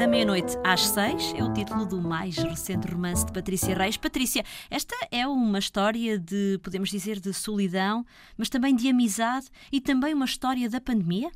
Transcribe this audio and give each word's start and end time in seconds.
Da 0.00 0.06
meia-noite 0.06 0.56
às 0.64 0.88
seis 0.88 1.34
é 1.36 1.44
o 1.44 1.52
título 1.52 1.84
do 1.84 2.00
mais 2.00 2.34
recente 2.38 2.90
romance 2.90 3.26
de 3.26 3.32
Patrícia 3.32 3.76
Reis. 3.76 3.98
Patrícia, 3.98 4.42
esta 4.70 4.94
é 5.10 5.26
uma 5.26 5.58
história 5.58 6.18
de, 6.18 6.58
podemos 6.62 6.88
dizer, 6.88 7.20
de 7.20 7.34
solidão, 7.34 8.06
mas 8.34 8.48
também 8.48 8.74
de 8.74 8.88
amizade 8.88 9.48
e 9.70 9.78
também 9.78 10.14
uma 10.14 10.24
história 10.24 10.70
da 10.70 10.80
pandemia? 10.80 11.30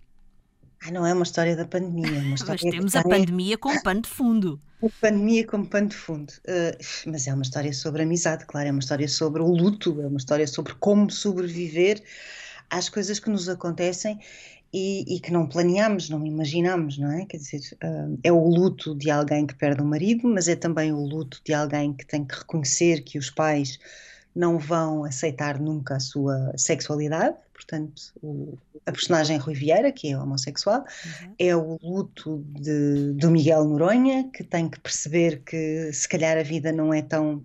Ah, 0.82 0.90
não 0.90 1.04
é 1.04 1.12
uma 1.12 1.24
história 1.24 1.54
da 1.54 1.66
pandemia, 1.66 2.06
é 2.06 2.22
uma 2.22 2.34
história 2.36 2.58
mas 2.64 2.74
temos 2.74 2.96
a 2.96 3.02
pandemia 3.02 3.58
como 3.58 3.82
pano 3.82 4.00
de 4.00 4.08
fundo. 4.08 4.58
A 4.82 4.88
pandemia 4.98 5.46
como 5.46 5.66
pano 5.66 5.88
de 5.88 5.96
fundo. 5.96 6.32
Uh, 6.48 7.10
mas 7.10 7.26
é 7.26 7.34
uma 7.34 7.42
história 7.42 7.72
sobre 7.74 8.02
amizade, 8.04 8.46
claro, 8.46 8.68
é 8.68 8.70
uma 8.70 8.80
história 8.80 9.08
sobre 9.08 9.42
o 9.42 9.46
luto, 9.46 10.00
é 10.00 10.06
uma 10.06 10.16
história 10.16 10.46
sobre 10.46 10.72
como 10.76 11.10
sobreviver 11.10 12.02
às 12.70 12.88
coisas 12.88 13.20
que 13.20 13.28
nos 13.28 13.46
acontecem 13.46 14.18
e, 14.76 15.04
e, 15.14 15.20
que 15.20 15.32
não 15.32 15.46
planeamos, 15.46 16.10
não 16.10 16.26
imaginamos, 16.26 16.98
não 16.98 17.12
é? 17.12 17.24
Quer 17.26 17.36
dizer, 17.36 17.60
uh, 17.74 18.18
é 18.24 18.32
o 18.32 18.48
luto 18.48 18.92
de 18.96 19.08
alguém 19.08 19.46
que 19.46 19.54
perde 19.54 19.80
o 19.80 19.84
marido, 19.84 20.26
mas 20.26 20.48
é 20.48 20.56
também 20.56 20.92
o 20.92 20.98
luto 20.98 21.40
de 21.44 21.54
alguém 21.54 21.92
que 21.92 22.04
tem 22.04 22.24
que 22.24 22.34
reconhecer 22.34 23.02
que 23.02 23.16
os 23.16 23.30
pais 23.30 23.78
não 24.34 24.58
vão 24.58 25.04
aceitar 25.04 25.60
nunca 25.60 25.94
a 25.94 26.00
sua 26.00 26.52
sexualidade. 26.56 27.36
Portanto, 27.52 28.02
o, 28.20 28.58
a 28.84 28.90
personagem 28.90 29.36
Rui 29.36 29.54
Vieira, 29.54 29.92
que 29.92 30.10
é 30.10 30.18
homossexual, 30.18 30.80
uhum. 30.80 31.34
é 31.38 31.54
o 31.54 31.78
luto 31.80 32.44
de, 32.60 33.12
do 33.12 33.30
Miguel 33.30 33.64
Noronha, 33.66 34.28
que 34.34 34.42
tem 34.42 34.68
que 34.68 34.80
perceber 34.80 35.40
que 35.46 35.92
se 35.92 36.08
calhar 36.08 36.36
a 36.36 36.42
vida 36.42 36.72
não 36.72 36.92
é 36.92 37.00
tão 37.00 37.44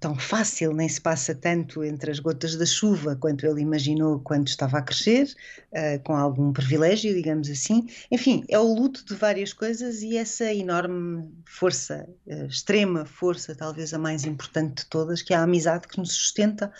tão 0.00 0.18
fácil, 0.18 0.72
nem 0.72 0.88
se 0.88 1.00
passa 1.00 1.34
tanto 1.34 1.84
entre 1.84 2.10
as 2.10 2.18
gotas 2.18 2.56
da 2.56 2.64
chuva 2.64 3.14
quanto 3.14 3.46
ele 3.46 3.60
imaginou 3.60 4.18
quando 4.20 4.48
estava 4.48 4.78
a 4.78 4.82
crescer, 4.82 5.28
uh, 5.72 6.02
com 6.02 6.16
algum 6.16 6.52
privilégio, 6.52 7.14
digamos 7.14 7.50
assim. 7.50 7.86
Enfim, 8.10 8.42
é 8.48 8.58
o 8.58 8.74
luto 8.74 9.04
de 9.04 9.14
várias 9.14 9.52
coisas 9.52 10.02
e 10.02 10.16
essa 10.16 10.52
enorme 10.52 11.28
força, 11.44 12.08
uh, 12.26 12.46
extrema 12.46 13.04
força, 13.04 13.54
talvez 13.54 13.92
a 13.92 13.98
mais 13.98 14.24
importante 14.24 14.82
de 14.82 14.86
todas, 14.86 15.20
que 15.20 15.34
é 15.34 15.36
a 15.36 15.42
amizade 15.42 15.86
que 15.86 15.98
nos 15.98 16.12
sustenta 16.12 16.72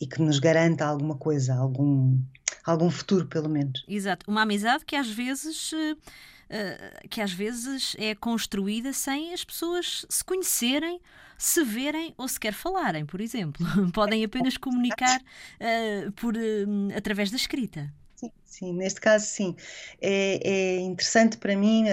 e 0.00 0.06
que 0.06 0.20
nos 0.22 0.38
garanta 0.38 0.86
alguma 0.86 1.16
coisa, 1.16 1.54
algum, 1.54 2.18
algum 2.64 2.90
futuro, 2.90 3.26
pelo 3.26 3.50
menos. 3.50 3.84
Exato, 3.86 4.28
uma 4.28 4.42
amizade 4.42 4.84
que 4.84 4.96
às 4.96 5.10
vezes. 5.10 5.72
Uh 5.72 6.32
eh, 6.54 7.00
que 7.08 7.22
às 7.22 7.32
vezes 7.32 7.96
é 7.98 8.14
construída 8.14 8.92
sem 8.92 9.32
as 9.32 9.42
pessoas 9.42 10.04
se 10.06 10.22
conhecerem, 10.22 11.00
se 11.38 11.64
verem 11.64 12.12
ou 12.18 12.28
sequer 12.28 12.52
falarem, 12.52 13.06
por 13.06 13.22
exemplo. 13.22 13.64
Podem 13.94 14.22
apenas 14.22 14.58
comunicar 14.58 15.18
uh, 15.18 16.12
por, 16.12 16.36
uh, 16.36 16.94
através 16.94 17.30
da 17.30 17.36
escrita. 17.36 17.90
Sim, 18.16 18.30
sim, 18.44 18.72
neste 18.74 19.00
caso 19.00 19.24
sim. 19.24 19.56
É, 19.98 20.46
é 20.46 20.80
interessante 20.80 21.38
para 21.38 21.56
mim, 21.56 21.86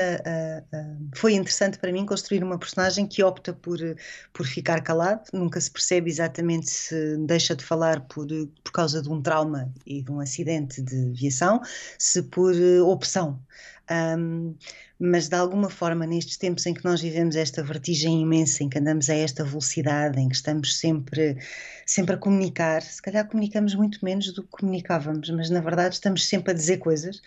foi 1.16 1.34
interessante 1.34 1.80
para 1.80 1.92
mim 1.92 2.06
construir 2.06 2.44
uma 2.44 2.60
personagem 2.60 3.08
que 3.08 3.24
opta 3.24 3.54
por, 3.54 3.80
por 4.34 4.46
ficar 4.46 4.82
calado, 4.82 5.24
nunca 5.34 5.60
se 5.60 5.72
percebe 5.72 6.10
exatamente 6.10 6.70
se 6.70 7.18
deixa 7.26 7.56
de 7.56 7.64
falar 7.64 8.02
por 8.02 8.28
causa 8.80 9.02
de 9.02 9.10
um 9.10 9.22
trauma 9.22 9.70
e 9.86 10.02
de 10.02 10.10
um 10.10 10.22
acidente 10.22 10.82
de 10.82 11.12
viação, 11.12 11.62
se 11.98 12.24
por 12.24 12.54
opção. 12.86 13.38
Um, 13.92 14.56
mas 14.98 15.28
de 15.28 15.36
alguma 15.36 15.70
forma, 15.70 16.06
nestes 16.06 16.38
tempos 16.38 16.66
em 16.66 16.74
que 16.74 16.86
nós 16.86 17.02
vivemos 17.02 17.36
esta 17.36 17.62
vertigem 17.62 18.22
imensa, 18.22 18.64
em 18.64 18.70
que 18.70 18.80
andamos 18.80 19.10
a 19.10 19.16
esta 19.16 19.44
velocidade, 19.44 20.20
em 20.20 20.30
que 20.30 20.36
estamos 20.36 20.78
sempre, 20.78 21.38
sempre 21.86 22.16
a 22.16 22.18
comunicar, 22.18 22.82
se 22.82 23.02
calhar 23.02 23.28
comunicamos 23.28 23.76
muito 23.76 24.00
menos 24.04 24.32
do 24.32 24.44
que 24.44 24.50
comunicávamos, 24.50 25.30
mas 25.30 25.50
na 25.50 25.60
verdade 25.60 25.96
estamos 25.96 26.26
sempre 26.26 26.52
a 26.52 26.54
dizer 26.54 26.78
coisas. 26.78 27.22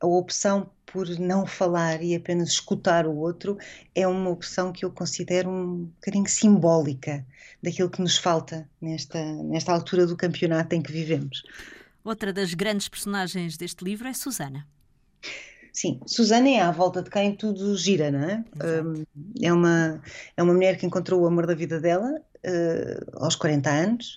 A 0.00 0.06
opção 0.06 0.70
por 0.94 1.08
não 1.18 1.44
falar 1.44 2.04
e 2.04 2.14
apenas 2.14 2.50
escutar 2.50 3.04
o 3.04 3.16
outro 3.16 3.58
é 3.96 4.06
uma 4.06 4.30
opção 4.30 4.72
que 4.72 4.84
eu 4.84 4.92
considero 4.92 5.50
um 5.50 5.86
bocadinho 5.86 6.28
simbólica 6.28 7.26
daquilo 7.60 7.90
que 7.90 8.00
nos 8.00 8.16
falta 8.16 8.70
nesta, 8.80 9.20
nesta 9.42 9.72
altura 9.72 10.06
do 10.06 10.16
campeonato 10.16 10.72
em 10.76 10.80
que 10.80 10.92
vivemos. 10.92 11.42
Outra 12.04 12.32
das 12.32 12.54
grandes 12.54 12.88
personagens 12.88 13.56
deste 13.56 13.84
livro 13.84 14.06
é 14.06 14.14
Susana. 14.14 14.68
Sim, 15.72 15.98
Susana 16.06 16.48
é 16.48 16.60
à 16.60 16.70
volta 16.70 17.02
de 17.02 17.10
quem 17.10 17.34
tudo 17.34 17.76
gira, 17.76 18.12
não 18.12 18.20
é? 18.20 18.44
Um, 18.64 19.04
é, 19.42 19.52
uma, 19.52 20.00
é 20.36 20.42
uma 20.44 20.54
mulher 20.54 20.78
que 20.78 20.86
encontrou 20.86 21.22
o 21.22 21.26
amor 21.26 21.44
da 21.44 21.56
vida 21.56 21.80
dela 21.80 22.08
uh, 22.46 23.24
aos 23.24 23.34
40 23.34 23.68
anos, 23.68 24.16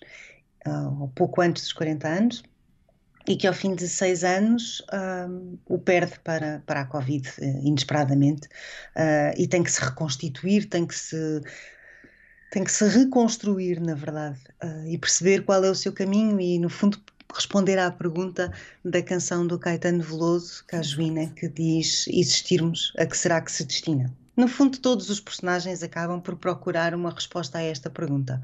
uh, 0.68 1.02
ou 1.02 1.08
pouco 1.08 1.42
antes 1.42 1.64
dos 1.64 1.74
40 1.74 2.08
anos, 2.08 2.44
e 3.28 3.36
que 3.36 3.46
ao 3.46 3.54
fim 3.54 3.76
de 3.76 3.88
seis 3.88 4.24
anos 4.24 4.82
um, 5.30 5.58
o 5.66 5.78
perde 5.78 6.18
para, 6.24 6.64
para 6.66 6.82
a 6.82 6.86
Covid 6.86 7.28
uh, 7.28 7.44
inesperadamente 7.68 8.48
uh, 8.96 9.34
e 9.38 9.48
tem 9.48 9.64
que 9.64 9.72
se 9.72 9.82
reconstituir, 9.82 10.66
tem 10.66 10.86
que 10.86 10.96
se 10.96 11.42
tem 12.50 12.64
que 12.64 12.72
se 12.72 12.88
reconstruir, 12.88 13.82
na 13.82 13.94
verdade, 13.94 14.40
uh, 14.64 14.88
e 14.88 14.98
perceber 14.98 15.44
qual 15.44 15.64
é 15.66 15.70
o 15.70 15.76
seu 15.76 15.92
caminho 15.92 16.40
e, 16.40 16.58
no 16.58 16.70
fundo, 16.70 16.98
responder 17.36 17.78
à 17.78 17.92
pergunta 17.92 18.54
da 18.86 19.04
canção 19.04 19.46
do 19.46 19.60
Caetano 19.60 20.02
Veloso, 20.02 20.64
Cajuína, 20.66 21.28
que 21.28 21.50
diz 21.50 22.08
existirmos, 22.08 22.94
a 22.98 23.06
que 23.06 23.18
será 23.18 23.42
que 23.42 23.52
se 23.52 23.66
destina? 23.66 24.14
No 24.36 24.48
fundo, 24.48 24.78
todos 24.78 25.10
os 25.10 25.20
personagens 25.20 25.84
acabam 25.84 26.22
por 26.22 26.38
procurar 26.38 26.94
uma 26.96 27.12
resposta 27.12 27.58
a 27.58 27.64
esta 27.64 27.90
pergunta. 27.90 28.42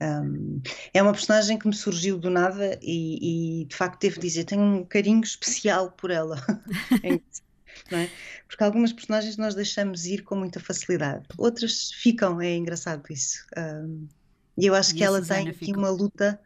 Um, 0.00 0.62
é 0.94 1.02
uma 1.02 1.12
personagem 1.12 1.58
que 1.58 1.68
me 1.68 1.74
surgiu 1.74 2.18
do 2.18 2.30
nada 2.30 2.78
e, 2.80 3.62
e, 3.62 3.64
de 3.66 3.76
facto 3.76 4.00
devo 4.00 4.18
dizer, 4.18 4.44
tenho 4.44 4.62
um 4.62 4.84
carinho 4.84 5.20
especial 5.20 5.90
por 5.90 6.10
ela. 6.10 6.36
é? 7.92 8.08
Porque 8.48 8.64
algumas 8.64 8.92
personagens 8.92 9.36
nós 9.36 9.54
deixamos 9.54 10.06
ir 10.06 10.22
com 10.22 10.36
muita 10.36 10.58
facilidade, 10.58 11.26
outras 11.36 11.92
ficam, 11.92 12.40
é 12.40 12.56
engraçado 12.56 13.02
isso. 13.10 13.44
Um, 13.56 14.08
e 14.56 14.66
eu 14.66 14.74
acho 14.74 14.92
e 14.92 14.96
que 14.96 15.04
ela 15.04 15.22
tem 15.22 15.48
aqui 15.48 15.72
uma 15.72 15.90
luta 15.90 16.40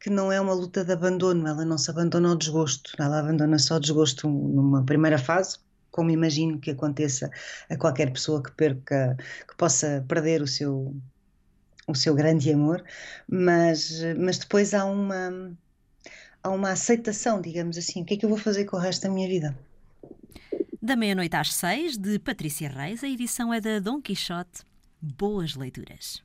que 0.00 0.10
não 0.10 0.30
é 0.30 0.40
uma 0.40 0.54
luta 0.54 0.84
de 0.84 0.92
abandono, 0.92 1.46
ela 1.46 1.64
não 1.64 1.76
se 1.76 1.90
abandona 1.90 2.28
ao 2.28 2.36
desgosto, 2.36 2.92
ela 2.98 3.18
abandona 3.18 3.58
só 3.58 3.76
o 3.76 3.80
desgosto 3.80 4.28
numa 4.28 4.84
primeira 4.84 5.18
fase, 5.18 5.58
como 5.90 6.10
imagino 6.10 6.60
que 6.60 6.70
aconteça 6.70 7.30
a 7.68 7.76
qualquer 7.76 8.12
pessoa 8.12 8.42
que 8.42 8.52
perca, 8.52 9.16
que 9.48 9.56
possa 9.56 10.04
perder 10.06 10.40
o 10.40 10.46
seu 10.46 10.94
o 11.88 11.94
seu 11.94 12.14
grande 12.14 12.52
amor, 12.52 12.84
mas, 13.28 14.00
mas 14.16 14.38
depois 14.38 14.74
há 14.74 14.84
uma 14.84 15.52
há 16.42 16.50
uma 16.50 16.70
aceitação, 16.70 17.40
digamos 17.40 17.76
assim, 17.76 18.02
o 18.02 18.04
que 18.04 18.14
é 18.14 18.16
que 18.16 18.24
eu 18.24 18.28
vou 18.28 18.38
fazer 18.38 18.64
com 18.66 18.76
o 18.76 18.80
resto 18.80 19.02
da 19.02 19.10
minha 19.10 19.28
vida? 19.28 19.58
Da 20.80 20.94
meia-noite 20.94 21.34
às 21.34 21.52
seis, 21.52 21.98
de 21.98 22.18
Patrícia 22.18 22.68
Reis, 22.68 23.02
a 23.02 23.08
edição 23.08 23.52
é 23.52 23.60
da 23.60 23.80
Dom 23.80 24.00
Quixote. 24.00 24.62
Boas 25.00 25.54
leituras. 25.54 26.22